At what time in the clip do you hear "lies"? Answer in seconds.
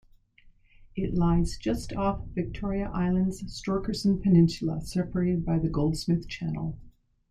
1.13-1.57